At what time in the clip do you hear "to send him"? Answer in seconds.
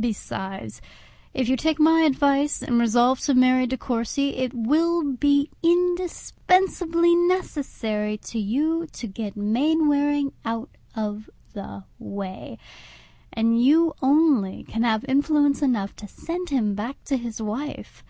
15.96-16.74